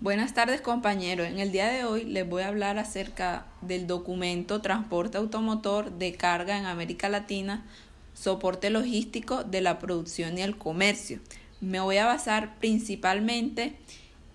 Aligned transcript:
Buenas 0.00 0.32
tardes 0.32 0.60
compañeros. 0.60 1.26
En 1.26 1.40
el 1.40 1.50
día 1.50 1.66
de 1.66 1.82
hoy 1.82 2.04
les 2.04 2.26
voy 2.26 2.42
a 2.42 2.48
hablar 2.48 2.78
acerca 2.78 3.46
del 3.62 3.88
documento 3.88 4.60
Transporte 4.60 5.18
Automotor 5.18 5.90
de 5.90 6.14
Carga 6.14 6.56
en 6.56 6.66
América 6.66 7.08
Latina, 7.08 7.66
soporte 8.14 8.70
logístico 8.70 9.42
de 9.42 9.60
la 9.60 9.80
producción 9.80 10.38
y 10.38 10.42
el 10.42 10.56
comercio. 10.56 11.18
Me 11.60 11.80
voy 11.80 11.96
a 11.96 12.06
basar 12.06 12.60
principalmente 12.60 13.74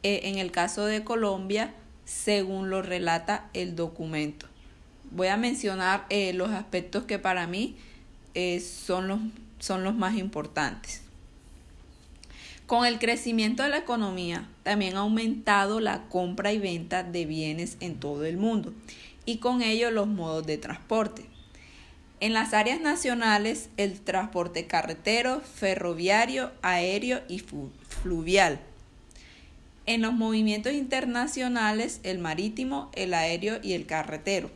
eh, 0.04 0.20
en 0.23 0.38
el 0.38 0.52
caso 0.52 0.86
de 0.86 1.05
Colombia 1.05 1.73
según 2.04 2.70
lo 2.70 2.82
relata 2.82 3.50
el 3.54 3.77
documento. 3.77 4.48
Voy 5.11 5.27
a 5.27 5.38
mencionar 5.38 6.05
eh, 6.09 6.34
los 6.34 6.50
aspectos 6.50 7.05
que 7.05 7.20
para 7.20 7.48
mí 7.48 7.77
eh, 8.34 8.59
son, 8.59 9.07
los, 9.07 9.20
son 9.59 9.86
los 9.86 9.95
más 9.95 10.18
importantes. 10.18 11.04
Con 12.74 12.88
el 12.88 12.98
crecimiento 12.98 13.62
de 13.62 13.70
la 13.70 13.78
economía, 13.78 14.50
también 14.64 14.96
ha 14.96 15.02
aumentado 15.02 15.80
la 15.80 16.08
compra 16.09 16.54
y 16.54 16.58
venta 16.58 17.04
de 17.04 17.27
bienes 17.27 17.77
en 17.81 18.00
todo 18.00 18.26
el 18.26 18.38
mundo 18.38 18.73
y 19.27 19.38
con 19.38 19.62
ello 19.62 19.91
los 19.91 20.08
modos 20.08 20.48
de 20.48 20.58
transporte. 20.58 21.23
En 22.20 22.34
las 22.34 22.55
áreas 22.55 22.81
nacionales, 22.81 23.70
el 23.78 24.02
transporte 24.02 24.66
carretero, 24.66 25.41
ferroviario, 25.41 26.52
aéreo 26.64 27.22
y 27.28 27.44
fluvial. 27.88 28.59
En 29.86 30.02
los 30.02 30.14
movimientos 30.14 30.73
internacionales, 30.73 32.00
el 32.02 32.17
marítimo, 32.17 32.90
el 32.95 33.14
aéreo 33.14 33.59
y 33.62 33.73
el 33.73 33.86
carretero. 33.86 34.50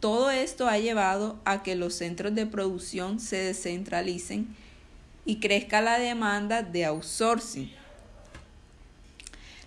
Todo 0.00 0.30
esto 0.30 0.66
ha 0.66 0.78
llevado 0.78 1.38
a 1.44 1.62
que 1.62 1.76
los 1.76 1.92
centros 1.92 2.34
de 2.34 2.46
producción 2.46 3.20
se 3.20 3.36
descentralicen 3.36 4.56
y 5.28 5.40
crezca 5.40 5.82
la 5.82 5.98
demanda 5.98 6.62
de 6.62 6.86
outsourcing. 6.86 7.70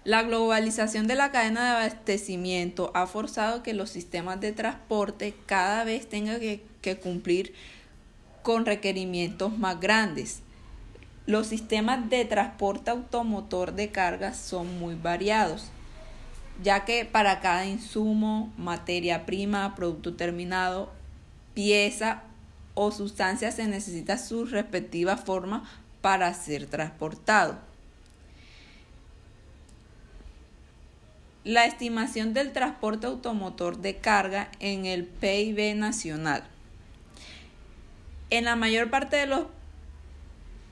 La 0.03 0.23
globalización 0.23 1.05
de 1.05 1.13
la 1.13 1.29
cadena 1.29 1.63
de 1.63 1.69
abastecimiento 1.69 2.89
ha 2.95 3.05
forzado 3.05 3.61
que 3.61 3.75
los 3.75 3.91
sistemas 3.91 4.41
de 4.41 4.53
transporte 4.53 5.35
cada 5.45 5.83
vez 5.83 6.09
tengan 6.09 6.39
que, 6.39 6.97
cumplir 6.99 7.53
con 8.41 8.65
requerimientos 8.65 9.55
más 9.55 9.79
grandes. 9.79 10.39
Los 11.27 11.45
sistemas 11.45 12.09
de 12.09 12.25
transporte 12.25 12.89
automotor 12.89 13.75
de 13.75 13.91
carga 13.91 14.33
son 14.33 14.79
muy 14.79 14.95
variados, 14.95 15.69
ya 16.63 16.85
que 16.85 17.05
para 17.05 17.39
cada 17.39 17.67
insumo, 17.67 18.51
materia 18.57 19.27
prima, 19.27 19.75
producto 19.75 20.15
terminado, 20.15 20.91
pieza 21.53 22.23
o 22.73 22.91
sustancia 22.91 23.51
se 23.51 23.67
necesita 23.67 24.17
su 24.17 24.45
respectiva 24.45 25.17
forma 25.17 25.69
para 26.01 26.33
ser 26.33 26.65
transportado. 26.65 27.57
La 31.43 31.65
estimación 31.65 32.33
del 32.33 32.53
transporte 32.53 33.07
automotor 33.07 33.79
de 33.79 33.97
carga 33.97 34.49
en 34.59 34.85
el 34.85 35.05
PIB 35.05 35.75
nacional. 35.75 36.43
En 38.29 38.45
la 38.45 38.55
mayor 38.55 38.89
parte 38.89 39.17
de 39.17 39.25
los, 39.25 39.47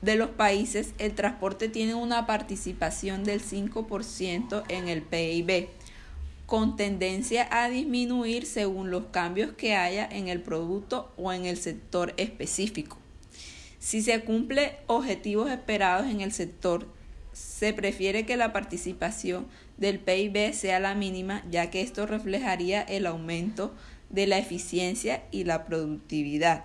de 0.00 0.14
los 0.14 0.30
países, 0.30 0.94
el 0.98 1.14
transporte 1.14 1.68
tiene 1.68 1.94
una 1.94 2.24
participación 2.26 3.24
del 3.24 3.42
5% 3.42 4.62
en 4.68 4.88
el 4.88 5.02
PIB 5.02 5.68
con 6.50 6.74
tendencia 6.74 7.46
a 7.52 7.70
disminuir 7.70 8.44
según 8.44 8.90
los 8.90 9.04
cambios 9.12 9.52
que 9.52 9.76
haya 9.76 10.04
en 10.10 10.26
el 10.26 10.40
producto 10.42 11.12
o 11.16 11.32
en 11.32 11.44
el 11.44 11.56
sector 11.56 12.12
específico. 12.16 12.98
Si 13.78 14.02
se 14.02 14.20
cumple 14.22 14.76
objetivos 14.88 15.48
esperados 15.48 16.08
en 16.08 16.22
el 16.22 16.32
sector, 16.32 16.88
se 17.32 17.72
prefiere 17.72 18.26
que 18.26 18.36
la 18.36 18.52
participación 18.52 19.46
del 19.76 20.00
PIB 20.00 20.52
sea 20.52 20.80
la 20.80 20.96
mínima, 20.96 21.44
ya 21.48 21.70
que 21.70 21.82
esto 21.82 22.04
reflejaría 22.04 22.82
el 22.82 23.06
aumento 23.06 23.72
de 24.08 24.26
la 24.26 24.38
eficiencia 24.38 25.22
y 25.30 25.44
la 25.44 25.64
productividad. 25.66 26.64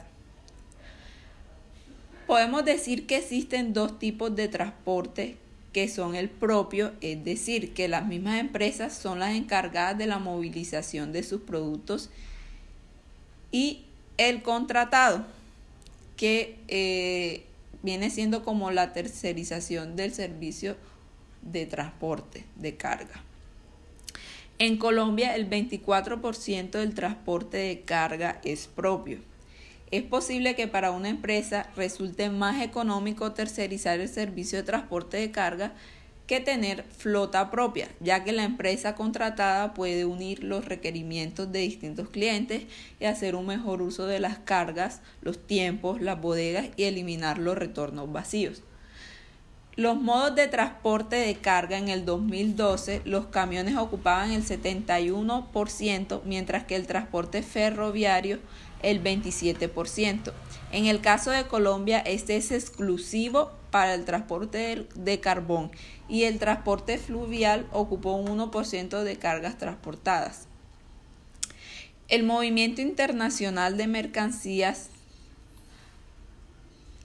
Podemos 2.25 2.65
decir 2.65 3.05
que 3.05 3.17
existen 3.17 3.73
dos 3.73 3.99
tipos 3.99 4.35
de 4.35 4.47
transporte 4.47 5.37
que 5.75 5.89
son 5.89 6.15
el 6.15 6.29
propio, 6.29 6.93
es 7.01 7.21
decir, 7.25 7.73
que 7.73 7.89
las 7.89 8.05
mismas 8.07 8.39
empresas 8.39 8.93
son 8.93 9.19
las 9.19 9.35
encargadas 9.35 9.97
de 9.97 10.07
la 10.07 10.19
movilización 10.19 11.11
de 11.11 11.21
sus 11.21 11.41
productos 11.41 12.09
y 13.51 13.83
el 14.17 14.41
contratado, 14.41 15.25
que 16.15 16.57
eh, 16.69 17.43
viene 17.83 18.09
siendo 18.09 18.45
como 18.45 18.71
la 18.71 18.93
tercerización 18.93 19.97
del 19.97 20.13
servicio 20.13 20.77
de 21.41 21.65
transporte 21.65 22.45
de 22.55 22.77
carga. 22.77 23.21
En 24.59 24.77
Colombia 24.77 25.35
el 25.35 25.49
24% 25.49 26.71
del 26.71 26.93
transporte 26.93 27.57
de 27.57 27.81
carga 27.81 28.39
es 28.45 28.67
propio. 28.67 29.19
Es 29.95 30.03
posible 30.03 30.55
que 30.55 30.67
para 30.67 30.91
una 30.91 31.07
empresa 31.07 31.69
resulte 31.77 32.29
más 32.29 32.61
económico 32.61 33.31
tercerizar 33.31 34.01
el 34.01 34.09
servicio 34.09 34.57
de 34.57 34.65
transporte 34.65 35.15
de 35.15 35.31
carga 35.31 35.71
que 36.27 36.41
tener 36.41 36.83
flota 36.83 37.49
propia, 37.49 37.87
ya 38.01 38.25
que 38.25 38.33
la 38.33 38.43
empresa 38.43 38.93
contratada 38.93 39.73
puede 39.73 40.03
unir 40.03 40.43
los 40.43 40.65
requerimientos 40.65 41.49
de 41.49 41.59
distintos 41.59 42.09
clientes 42.09 42.63
y 42.99 43.05
hacer 43.05 43.37
un 43.37 43.45
mejor 43.45 43.81
uso 43.81 44.05
de 44.05 44.19
las 44.19 44.37
cargas, 44.39 45.01
los 45.21 45.47
tiempos, 45.47 46.01
las 46.01 46.19
bodegas 46.19 46.67
y 46.75 46.83
eliminar 46.83 47.37
los 47.37 47.57
retornos 47.57 48.11
vacíos. 48.11 48.63
Los 49.77 49.99
modos 49.99 50.35
de 50.35 50.47
transporte 50.47 51.17
de 51.17 51.35
carga 51.35 51.77
en 51.77 51.89
el 51.89 52.05
2012, 52.05 53.01
los 53.03 53.25
camiones 53.25 53.75
ocupaban 53.75 54.31
el 54.31 54.45
71%, 54.45 56.21
mientras 56.23 56.63
que 56.63 56.77
el 56.77 56.87
transporte 56.87 57.43
ferroviario 57.43 58.39
el 58.81 59.03
27%. 59.03 60.31
En 60.71 60.85
el 60.85 61.01
caso 61.01 61.31
de 61.31 61.47
Colombia, 61.47 61.99
este 61.99 62.37
es 62.37 62.51
exclusivo 62.51 63.51
para 63.69 63.95
el 63.95 64.05
transporte 64.05 64.87
de 64.95 65.19
carbón 65.19 65.71
y 66.07 66.23
el 66.23 66.39
transporte 66.39 66.97
fluvial 66.97 67.67
ocupó 67.73 68.13
un 68.13 68.27
1% 68.39 69.03
de 69.03 69.17
cargas 69.17 69.57
transportadas. 69.57 70.47
El 72.07 72.23
movimiento 72.23 72.79
internacional 72.81 73.75
de 73.75 73.87
mercancías 73.87 74.89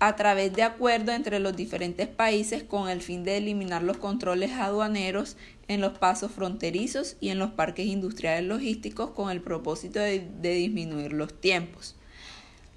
a 0.01 0.17
través 0.17 0.55
de 0.55 0.63
acuerdos 0.63 1.15
entre 1.15 1.39
los 1.41 1.55
diferentes 1.55 2.09
países 2.09 2.63
con 2.63 2.89
el 2.89 3.03
fin 3.03 3.23
de 3.23 3.37
eliminar 3.37 3.83
los 3.83 3.99
controles 3.99 4.53
aduaneros 4.53 5.37
en 5.69 5.83
los 5.83 5.99
pasos 5.99 6.33
fronterizos 6.33 7.17
y 7.21 7.29
en 7.29 7.39
los 7.39 7.51
parques 7.51 7.85
industriales 7.85 8.49
logísticos 8.49 9.11
con 9.11 9.31
el 9.31 9.43
propósito 9.43 10.01
de, 10.01 10.27
disminuir 10.41 11.13
los 11.13 11.39
tiempos. 11.39 11.97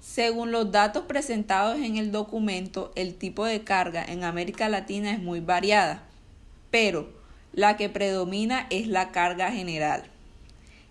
Según 0.02 0.52
los 0.52 0.70
datos 0.70 1.06
presentados 1.06 1.78
en 1.78 1.96
el 1.96 2.12
documento, 2.12 2.92
el 2.94 3.14
tipo 3.14 3.46
de 3.46 3.64
carga 3.64 4.04
en 4.04 4.22
América 4.22 4.68
Latina 4.68 5.10
es 5.10 5.18
muy 5.18 5.40
variada, 5.40 6.02
pero 6.70 7.08
la 7.54 7.78
que 7.78 7.88
predomina 7.88 8.66
es 8.68 8.86
la 8.86 9.12
carga 9.12 9.50
general. 9.50 10.04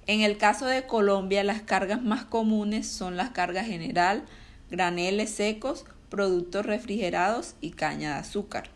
En 0.08 0.22
el 0.22 0.38
caso 0.38 0.66
de 0.66 0.88
Colombia, 0.88 1.44
las 1.44 1.62
cargas 1.62 2.02
más 2.02 2.26
comunes 2.26 2.88
son 2.88 3.18
las 3.18 3.30
cargas 3.30 3.68
general, 3.68 4.24
graneles 4.72 5.30
secos, 5.30 5.86
productos 6.14 6.64
refrigerados 6.64 7.56
y 7.60 7.72
caña 7.72 8.14
de 8.14 8.20
azúcar. 8.20 8.70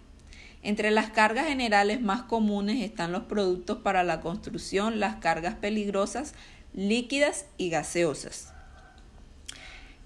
Entre 0.63 0.89
las 0.89 1.11
cargas 1.11 1.45
generales 1.45 2.01
más 2.01 2.23
comunes 2.23 2.83
están 2.83 3.11
los 3.11 3.25
productos 3.25 3.77
para 3.77 4.03
la 4.03 4.21
construcción, 4.21 4.99
las 4.99 5.17
cargas 5.17 5.53
peligrosas, 5.53 6.33
líquidas 6.73 7.45
y 7.59 7.69
gaseosas. 7.69 8.53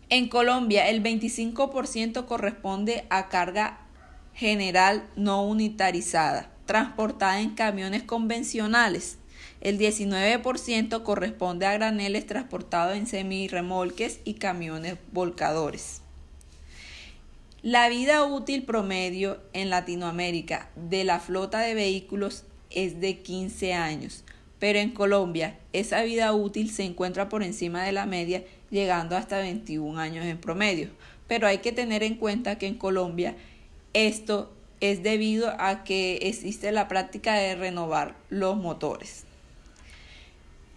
En 0.10 0.28
Colombia, 0.28 0.90
el 0.90 1.02
25% 1.02 2.26
corresponde 2.26 3.06
a 3.10 3.30
carga 3.30 3.80
general 4.34 5.08
no 5.16 5.46
unitarizada, 5.46 6.52
transportada 6.66 7.40
en 7.40 7.52
camiones 7.52 8.04
convencionales. 8.04 9.20
El 9.62 9.80
19% 9.80 11.04
corresponde 11.04 11.66
a 11.66 11.72
graneles 11.72 12.26
transportados 12.26 12.98
en 12.98 13.08
semirremolques 13.08 14.20
y 14.26 14.34
camiones 14.34 14.98
volcadores. 15.14 16.01
La 17.64 17.90
vida 17.90 18.26
útil 18.26 18.64
promedio 18.64 19.40
en 19.54 19.70
Latinoamérica 19.70 20.72
de 20.76 21.04
la 21.04 21.20
flota 21.20 21.60
de 21.60 21.76
vehículos 21.76 22.44
es 22.72 23.00
de 23.00 23.20
15 23.20 23.74
años, 23.74 24.24
pero 24.58 24.80
en 24.80 24.90
Colombia 24.90 25.60
esa 25.72 26.02
vida 26.02 26.34
útil 26.34 26.72
se 26.72 26.86
encuentra 26.86 27.30
por 27.30 27.44
encima 27.44 27.84
de 27.84 27.92
la 27.92 28.08
media, 28.08 28.44
llegando 28.72 29.16
hasta 29.16 29.38
21 29.38 30.00
años 30.00 30.26
en 30.26 30.40
promedio. 30.40 30.90
Pero 31.28 31.46
hay 31.46 31.60
que 31.60 31.72
tener 31.72 32.02
en 32.02 32.16
cuenta 32.16 32.58
que 32.58 32.66
en 32.66 32.80
Colombia 32.80 33.36
esto 33.94 34.52
es 34.80 35.04
debido 35.04 35.54
a 35.60 35.84
que 35.84 36.16
existe 36.24 36.72
la 36.72 36.88
práctica 36.88 37.36
de 37.36 37.54
renovar 37.54 38.16
los 38.30 38.58
motores. 38.58 39.26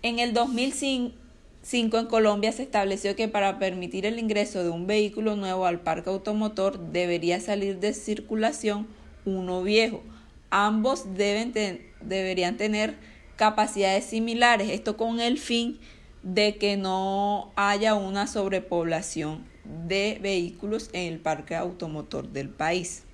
En 0.03 0.19
el 0.19 0.35
2005 0.35 1.24
5 1.65 1.99
en 1.99 2.07
Colombia 2.07 2.53
se 2.53 2.63
estableció 2.63 3.17
que 3.17 3.27
para 3.27 3.59
permitir 3.59 4.05
el 4.05 4.19
ingreso 4.19 4.63
de 4.63 4.69
un 4.69 4.87
vehículo 4.87 5.35
nuevo 5.35 5.65
al 5.65 5.81
parque 5.81 6.11
automotor 6.11 6.79
debería 6.79 7.41
salir 7.41 7.81
de 7.81 7.95
circulación 7.95 8.87
uno 9.25 9.63
viejo. 9.63 10.03
Ambos 10.51 11.15
deben 11.17 11.55
deberían 12.03 12.59
tener 12.59 12.97
capacidades 13.37 14.05
similares, 14.05 14.69
esto 14.69 14.99
con 14.99 15.21
el 15.21 15.39
fin 15.39 15.79
de 16.23 16.57
que 16.57 16.77
no 16.77 17.51
haya 17.57 17.95
una 17.95 18.27
sobrepoblación 18.27 19.43
de 19.65 20.19
vehículos 20.21 20.91
en 20.93 21.15
el 21.15 21.19
parque 21.19 21.57
automotor 21.57 22.29
del 22.29 22.51
país. 22.51 23.05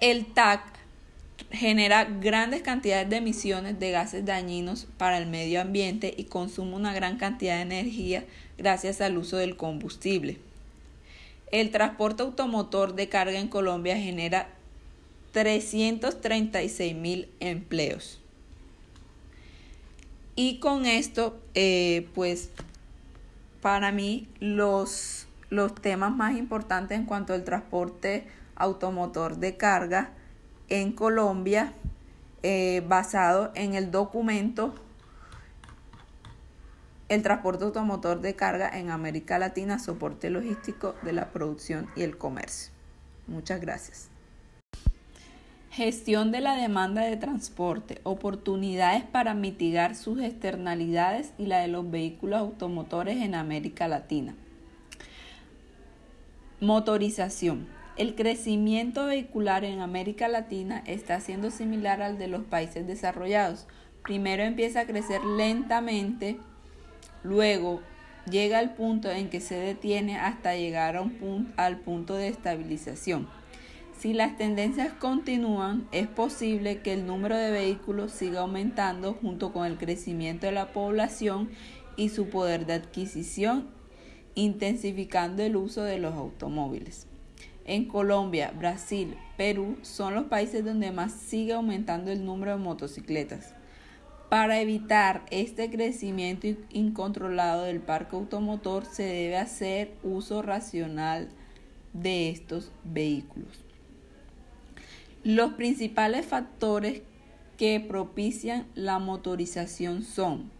El 0.00 0.24
TAC 0.32 0.77
genera 1.50 2.04
grandes 2.04 2.62
cantidades 2.62 3.08
de 3.08 3.16
emisiones 3.16 3.78
de 3.80 3.90
gases 3.90 4.24
dañinos 4.24 4.86
para 4.98 5.18
el 5.18 5.26
medio 5.26 5.60
ambiente 5.60 6.12
y 6.16 6.24
consume 6.24 6.74
una 6.74 6.92
gran 6.92 7.16
cantidad 7.16 7.56
de 7.56 7.62
energía 7.62 8.24
gracias 8.58 9.00
al 9.00 9.16
uso 9.16 9.36
del 9.38 9.56
combustible. 9.56 10.38
El 11.50 11.70
transporte 11.70 12.22
automotor 12.22 12.94
de 12.94 13.08
carga 13.08 13.38
en 13.38 13.48
Colombia 13.48 13.96
genera 13.96 14.50
336 15.32 16.94
mil 16.94 17.28
empleos. 17.40 18.20
Y 20.36 20.58
con 20.58 20.84
esto, 20.86 21.38
eh, 21.54 22.06
pues 22.14 22.50
para 23.62 23.90
mí 23.90 24.28
los, 24.38 25.26
los 25.50 25.74
temas 25.74 26.14
más 26.14 26.36
importantes 26.36 26.98
en 26.98 27.06
cuanto 27.06 27.32
al 27.32 27.44
transporte 27.44 28.26
automotor 28.54 29.38
de 29.38 29.56
carga 29.56 30.12
en 30.68 30.92
Colombia, 30.92 31.72
eh, 32.42 32.82
basado 32.86 33.50
en 33.54 33.74
el 33.74 33.90
documento 33.90 34.74
El 37.08 37.22
transporte 37.22 37.64
automotor 37.64 38.20
de 38.20 38.36
carga 38.36 38.68
en 38.78 38.90
América 38.90 39.38
Latina, 39.38 39.78
soporte 39.78 40.28
logístico 40.28 40.94
de 41.02 41.14
la 41.14 41.30
producción 41.30 41.88
y 41.96 42.02
el 42.02 42.18
comercio. 42.18 42.70
Muchas 43.26 43.62
gracias. 43.62 44.10
Gestión 45.70 46.32
de 46.32 46.40
la 46.40 46.54
demanda 46.56 47.02
de 47.02 47.16
transporte, 47.16 48.00
oportunidades 48.02 49.04
para 49.04 49.32
mitigar 49.34 49.94
sus 49.94 50.20
externalidades 50.20 51.32
y 51.38 51.46
la 51.46 51.60
de 51.60 51.68
los 51.68 51.90
vehículos 51.90 52.40
automotores 52.40 53.22
en 53.22 53.34
América 53.34 53.86
Latina. 53.86 54.34
Motorización. 56.60 57.77
El 57.98 58.14
crecimiento 58.14 59.06
vehicular 59.06 59.64
en 59.64 59.80
América 59.80 60.28
Latina 60.28 60.84
está 60.86 61.18
siendo 61.18 61.50
similar 61.50 62.00
al 62.00 62.16
de 62.16 62.28
los 62.28 62.44
países 62.44 62.86
desarrollados. 62.86 63.66
Primero 64.04 64.44
empieza 64.44 64.82
a 64.82 64.86
crecer 64.86 65.24
lentamente, 65.24 66.38
luego 67.24 67.80
llega 68.30 68.60
al 68.60 68.74
punto 68.74 69.10
en 69.10 69.28
que 69.28 69.40
se 69.40 69.56
detiene 69.56 70.16
hasta 70.16 70.54
llegar 70.54 70.94
a 70.94 71.00
un 71.00 71.52
al 71.56 71.80
punto 71.80 72.14
de 72.14 72.28
estabilización. 72.28 73.26
Si 73.98 74.12
las 74.12 74.36
tendencias 74.36 74.92
continúan, 74.92 75.88
es 75.90 76.06
posible 76.06 76.82
que 76.82 76.92
el 76.92 77.04
número 77.04 77.36
de 77.36 77.50
vehículos 77.50 78.12
siga 78.12 78.42
aumentando 78.42 79.14
junto 79.14 79.52
con 79.52 79.66
el 79.66 79.76
crecimiento 79.76 80.46
de 80.46 80.52
la 80.52 80.72
población 80.72 81.50
y 81.96 82.10
su 82.10 82.28
poder 82.28 82.64
de 82.64 82.74
adquisición, 82.74 83.66
intensificando 84.36 85.42
el 85.42 85.56
uso 85.56 85.82
de 85.82 85.98
los 85.98 86.14
automóviles. 86.14 87.08
En 87.68 87.84
Colombia, 87.84 88.50
Brasil, 88.58 89.14
Perú 89.36 89.76
son 89.82 90.14
los 90.14 90.24
países 90.24 90.64
donde 90.64 90.90
más 90.90 91.12
sigue 91.12 91.52
aumentando 91.52 92.10
el 92.10 92.24
número 92.24 92.52
de 92.52 92.64
motocicletas. 92.64 93.54
Para 94.30 94.58
evitar 94.62 95.26
este 95.30 95.68
crecimiento 95.68 96.46
incontrolado 96.70 97.64
del 97.64 97.80
parque 97.80 98.16
automotor 98.16 98.86
se 98.86 99.02
debe 99.02 99.36
hacer 99.36 99.92
uso 100.02 100.40
racional 100.40 101.28
de 101.92 102.30
estos 102.30 102.72
vehículos. 102.84 103.62
Los 105.22 105.52
principales 105.52 106.24
factores 106.24 107.02
que 107.58 107.80
propician 107.80 108.66
la 108.74 108.98
motorización 108.98 110.04
son 110.04 110.50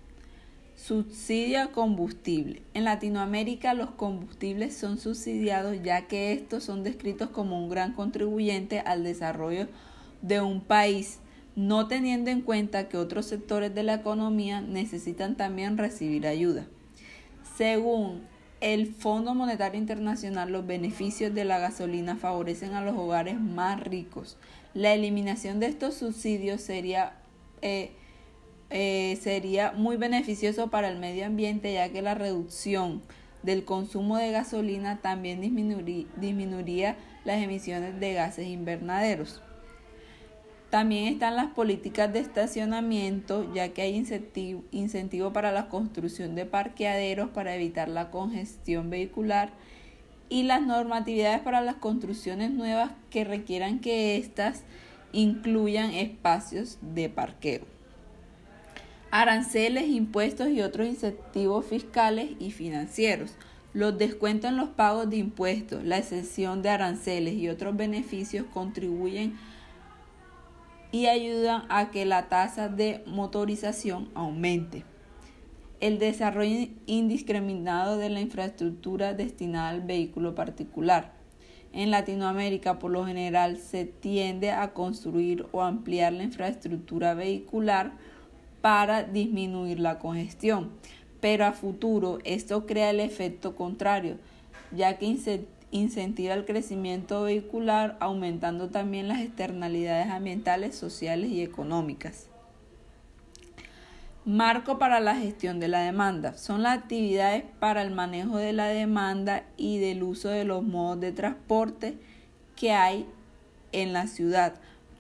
subsidio 0.79 1.61
a 1.61 1.67
combustible. 1.73 2.63
En 2.73 2.85
Latinoamérica 2.85 3.75
los 3.75 3.91
combustibles 3.91 4.77
son 4.77 4.97
subsidiados 4.99 5.77
ya 5.83 6.07
que 6.07 6.33
estos 6.33 6.63
son 6.63 6.85
descritos 6.85 7.31
como 7.31 7.59
un 7.59 7.69
gran 7.69 7.95
contribuyente 7.95 8.79
al 8.81 9.03
desarrollo 9.03 9.67
de 10.23 10.41
un 10.41 10.61
país, 10.61 11.19
no 11.57 11.89
teniendo 11.89 12.31
en 12.31 12.43
cuenta 12.43 12.89
que 12.89 12.97
otros 12.97 13.27
sectores 13.27 13.75
de 13.75 13.83
la 13.83 13.95
economía 13.95 14.61
necesitan 14.61 15.37
también 15.37 15.79
recibir 15.79 16.29
ayuda. 16.29 16.67
Según 17.57 18.23
el 18.61 18.87
Fondo 18.87 19.35
Monetario 19.35 19.81
Internacional, 19.81 20.53
los 20.53 20.65
beneficios 20.65 21.35
de 21.35 21.45
la 21.45 21.59
gasolina 21.59 22.15
favorecen 22.17 22.75
a 22.75 22.83
los 22.83 22.97
hogares 22.97 23.41
más 23.41 23.81
ricos. 23.81 24.37
La 24.75 24.95
eliminación 24.95 25.59
de 25.59 25.67
estos 25.67 25.95
subsidios 25.95 26.61
sería, 26.61 27.15
eh, 27.63 27.91
eh, 28.71 29.19
sería 29.23 29.73
muy 29.73 29.97
beneficioso 29.97 30.69
para 30.69 30.89
el 30.89 30.99
medio 30.99 31.27
ambiente, 31.27 31.73
ya 31.73 31.89
que 31.91 32.03
la 32.03 32.15
reducción 32.15 33.03
del 33.43 33.65
consumo 33.65 34.17
de 34.17 34.31
gasolina 34.31 35.01
también 35.01 35.41
disminuiría 35.41 36.97
las 37.25 37.43
emisiones 37.43 37.99
de 37.99 38.15
gases 38.15 38.47
invernaderos. 38.47 39.43
También 40.71 41.15
están 41.15 41.37
las 41.37 41.47
políticas 41.53 42.13
de 42.13 42.19
estacionamiento, 42.19 43.53
ya 43.55 43.71
que 43.71 43.83
hay 43.83 43.95
incentivo, 43.95 45.33
para 45.33 45.51
la 45.51 45.69
construcción 45.69 46.35
de 46.35 46.45
parqueaderos 46.45 47.31
para 47.31 47.55
evitar 47.55 47.89
la 47.89 48.11
congestión 48.11 48.91
vehicular 48.91 49.51
y 50.29 50.43
las 50.43 50.61
normatividades 50.61 51.41
para 51.41 51.63
las 51.63 51.77
construcciones 51.77 52.51
nuevas 52.51 52.91
que 53.09 53.25
requieran 53.25 53.79
que 53.79 54.19
éstas 54.19 54.65
incluyan 55.13 55.93
espacios 55.93 56.77
de 56.83 57.09
parqueo. 57.09 57.78
Aranceles, 59.11 59.89
impuestos 59.89 60.49
y 60.51 60.61
otros 60.61 60.87
incentivos 60.87 61.65
fiscales 61.65 62.31
y 62.39 62.51
financieros. 62.51 63.35
Los 63.73 63.97
descuentos 63.97 64.51
en 64.51 64.59
los 64.59 64.69
pagos 64.69 65.09
de 65.09 65.17
impuestos, 65.17 65.83
la 65.85 65.99
excepción 65.99 66.61
de 66.61 66.69
aranceles 66.69 67.35
y 67.35 67.49
otros 67.49 67.77
beneficios 67.77 68.45
contribuyen 68.53 69.39
y 70.93 71.07
ayudan 71.07 71.65
a 71.69 71.91
que 71.91 72.05
la 72.05 72.29
tasa 72.29 72.69
de 72.69 73.03
motorización 73.07 74.11
aumente. 74.15 74.85
El 75.81 75.99
desarrollo 75.99 76.69
indiscriminado 76.87 77.99
de 77.99 78.11
la 78.11 78.21
infraestructura 78.21 79.15
destinada 79.15 79.69
al 79.69 79.83
vehículo 79.83 80.35
particular. 80.35 81.13
En 81.73 81.91
Latinoamérica, 81.91 82.79
por 82.79 82.91
lo 82.91 83.07
general, 83.07 83.59
se 83.59 83.85
tiende 83.85 84.51
a 84.51 84.73
construir 84.73 85.47
o 85.53 85.63
ampliar 85.63 86.13
la 86.15 86.25
infraestructura 86.25 87.15
vehicular 87.15 87.93
para 88.61 89.03
disminuir 89.03 89.81
la 89.81 89.99
congestión, 89.99 90.71
pero 91.21 91.47
a 91.47 91.53
futuro 91.53 92.19
esto 92.25 92.67
crea 92.67 92.91
el 92.91 93.01
efecto 93.01 93.57
contrario, 93.57 94.19
ya 94.73 94.99
que 94.99 95.17
incentiva 95.71 96.35
el 96.35 96.45
crecimiento 96.45 97.23
vehicular, 97.23 97.97
aumentando 98.01 98.69
también 98.69 99.09
las 99.09 99.21
externalidades 99.21 100.09
ambientales, 100.09 100.77
sociales 100.77 101.31
y 101.31 101.43
económicas. 101.43 102.29
Marco 104.25 104.79
para 104.79 105.01
la 105.01 105.17
gestión 105.17 105.59
de 105.59 105.69
la 105.69 105.81
demanda. 105.81 106.35
Son 106.35 106.63
las 106.63 106.77
actividades 106.77 107.45
para 107.61 107.81
el 107.81 107.91
manejo 107.91 108.37
de 108.37 108.53
la 108.53 108.67
demanda 108.67 109.45
y 109.57 109.79
del 109.79 110.03
uso 110.03 110.29
de 110.29 110.45
los 110.45 110.63
modos 110.63 111.01
de 111.01 111.13
transporte 111.13 111.97
que 112.55 112.73
hay 112.73 113.07
en 113.73 113.95
la 113.95 114.07
ciudad 114.07 114.55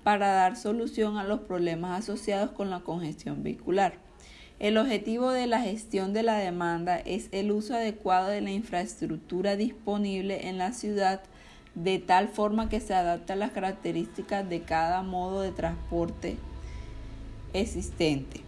para 0.08 0.32
dar 0.32 0.56
solución 0.56 1.18
a 1.18 1.24
los 1.24 1.40
problemas 1.40 2.00
asociados 2.00 2.52
con 2.52 2.70
la 2.70 2.80
congestión 2.80 3.42
vehicular. 3.42 3.98
El 4.58 4.78
objetivo 4.78 5.32
de 5.32 5.46
la 5.46 5.60
gestión 5.60 6.14
de 6.14 6.22
la 6.22 6.38
demanda 6.38 6.96
es 6.98 7.28
el 7.30 7.52
uso 7.52 7.74
adecuado 7.74 8.28
de 8.28 8.40
la 8.40 8.50
infraestructura 8.50 9.54
disponible 9.54 10.48
en 10.48 10.56
la 10.56 10.72
ciudad 10.72 11.20
de 11.74 11.98
tal 11.98 12.28
forma 12.28 12.70
que 12.70 12.80
se 12.80 12.94
adapte 12.94 13.34
a 13.34 13.36
las 13.36 13.50
características 13.50 14.48
de 14.48 14.62
cada 14.62 15.02
modo 15.02 15.42
de 15.42 15.52
transporte 15.52 16.38
existente, 17.52 18.40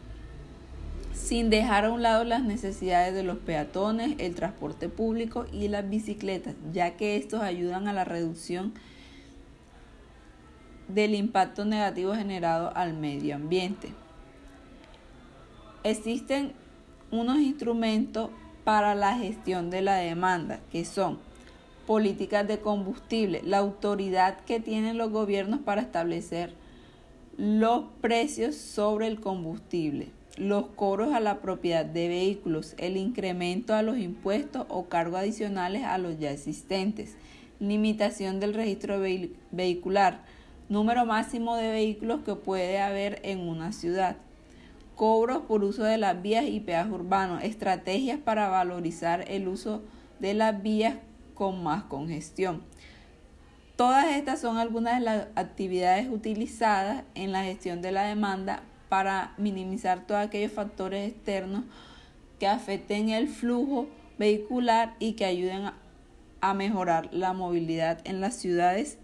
sin 1.13 1.51
dejar 1.51 1.85
a 1.85 1.93
un 1.93 2.01
lado 2.01 2.25
las 2.25 2.43
necesidades 2.43 3.13
de 3.13 3.23
los 3.23 3.37
peatones, 3.37 4.15
el 4.17 4.35
transporte 4.35 4.89
público 4.89 5.45
y 5.53 5.69
las 5.69 5.91
bicicletas, 5.91 6.55
ya 6.73 6.97
que 6.97 7.17
estos 7.17 7.43
ayudan 7.43 7.87
a 7.87 7.93
la 7.93 8.05
reducción 8.05 8.73
del 10.95 11.15
impacto 11.15 11.65
negativo 11.65 12.15
generado 12.15 12.73
al 12.77 12.95
medio 12.95 13.37
ambiente. 13.37 13.89
Existen 15.83 16.53
unos 17.11 17.39
instrumentos 17.39 18.31
para 18.65 18.95
la 18.95 19.17
gestión 19.17 19.71
de 19.71 19.83
la 19.83 19.97
demanda, 19.97 20.61
que 20.71 20.85
son 20.85 21.19
políticas 21.87 22.47
de 22.47 22.61
combustible, 22.61 23.43
la 23.45 23.59
autoridad 23.59 24.39
que 24.41 24.61
tienen 24.61 24.99
los 24.99 25.11
gobiernos 25.11 25.61
para 25.61 25.81
establecer 25.81 26.55
los 27.37 27.85
precios 28.01 28.55
sobre 28.55 29.07
el 29.07 29.19
combustible, 29.19 30.09
los 30.37 30.67
cobros 30.67 31.15
a 31.15 31.21
la 31.21 31.41
propiedad 31.41 31.85
de 31.85 32.09
vehículos, 32.09 32.75
el 32.79 32.97
incremento 32.97 33.75
a 33.75 33.83
los 33.83 33.99
impuestos 33.99 34.67
o 34.69 34.89
cargos 34.89 35.21
adicionales 35.21 35.85
a 35.85 35.99
los 35.99 36.19
ya 36.19 36.31
existentes, 36.31 37.17
limitación 37.59 38.41
del 38.41 38.55
registro 38.55 39.01
vehicular, 39.51 40.23
número 40.71 41.05
máximo 41.05 41.57
de 41.57 41.71
vehículos 41.71 42.21
que 42.25 42.37
puede 42.37 42.81
haber 42.81 43.21
en 43.25 43.41
una 43.41 43.73
ciudad, 43.73 44.17
cobros 44.95 45.43
por 45.43 45.65
uso 45.65 45.83
de 45.83 45.99
las 45.99 46.23
vías 46.23 46.47
y 46.47 46.61
peajes 46.61 46.93
urbanos, 46.93 47.43
estrategias 47.43 48.19
para 48.19 48.49
valorizar 48.49 49.25
el 49.29 49.49
uso 49.49 49.83
de 50.21 50.33
las 50.33 50.63
vías 50.63 50.95
con 51.35 51.63
más 51.63 51.83
congestión. 51.83 52.63
Todas 53.75 54.15
estas 54.15 54.41
son 54.41 54.59
algunas 54.59 55.01
de 55.01 55.05
las 55.05 55.27
actividades 55.35 56.09
utilizadas 56.09 57.03
en 57.15 57.33
la 57.33 57.43
gestión 57.43 57.83
de 57.83 57.93
la 57.93 58.05
demanda 58.05 58.63
para 58.89 59.35
minimizar 59.39 60.07
todos 60.07 60.21
aquellos 60.21 60.53
factores 60.53 61.11
externos 61.11 61.65
que 62.39 62.47
afecten 62.47 63.09
el 63.09 63.27
flujo 63.29 63.89
vehicular 64.19 64.95
y 65.01 65.15
que 65.15 65.25
ayuden 65.25 65.71
a 66.41 66.55
mejorar 66.55 67.09
la 67.13 67.33
movilidad 67.33 68.01
en 68.05 68.21
las 68.21 68.37
ciudades 68.37 68.99